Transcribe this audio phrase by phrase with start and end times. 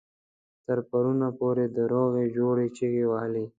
[0.65, 3.45] تر پرونه پورې د روغې جوړې چيغې وهلې.